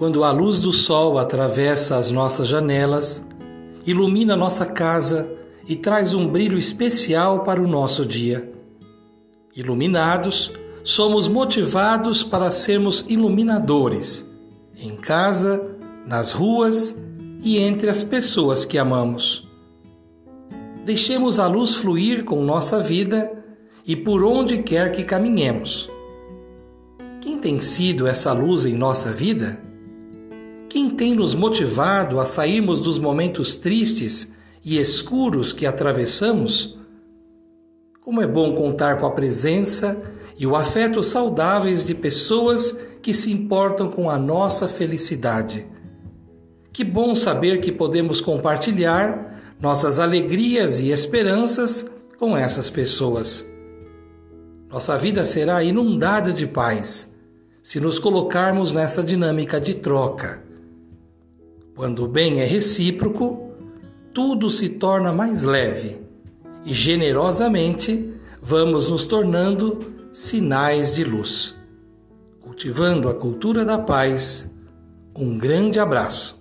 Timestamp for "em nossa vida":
28.64-29.68